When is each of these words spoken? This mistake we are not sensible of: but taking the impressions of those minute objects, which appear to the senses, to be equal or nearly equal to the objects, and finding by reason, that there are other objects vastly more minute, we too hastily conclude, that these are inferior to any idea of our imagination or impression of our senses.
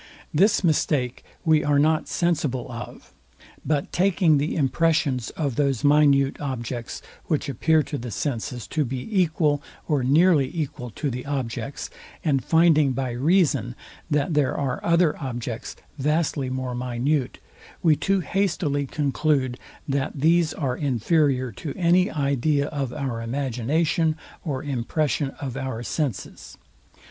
This 0.33 0.63
mistake 0.63 1.23
we 1.45 1.63
are 1.63 1.77
not 1.77 2.07
sensible 2.07 2.71
of: 2.71 3.13
but 3.63 3.91
taking 3.91 4.39
the 4.39 4.55
impressions 4.55 5.29
of 5.37 5.57
those 5.57 5.83
minute 5.83 6.41
objects, 6.41 7.03
which 7.25 7.47
appear 7.47 7.83
to 7.83 7.99
the 7.99 8.09
senses, 8.09 8.65
to 8.69 8.83
be 8.83 9.07
equal 9.21 9.61
or 9.87 10.01
nearly 10.03 10.49
equal 10.59 10.89
to 10.89 11.11
the 11.11 11.23
objects, 11.27 11.91
and 12.25 12.43
finding 12.43 12.93
by 12.93 13.11
reason, 13.11 13.75
that 14.09 14.33
there 14.33 14.57
are 14.57 14.83
other 14.83 15.15
objects 15.21 15.75
vastly 15.99 16.49
more 16.49 16.73
minute, 16.73 17.37
we 17.83 17.95
too 17.95 18.21
hastily 18.21 18.87
conclude, 18.87 19.59
that 19.87 20.13
these 20.15 20.51
are 20.51 20.75
inferior 20.75 21.51
to 21.51 21.75
any 21.77 22.09
idea 22.09 22.65
of 22.69 22.91
our 22.91 23.21
imagination 23.21 24.15
or 24.43 24.63
impression 24.63 25.29
of 25.39 25.55
our 25.55 25.83
senses. 25.83 26.57